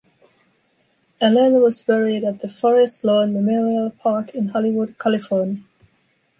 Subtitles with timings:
[1.21, 5.61] Allen was buried at the Forest Lawn Memorial Park in Hollywood, California.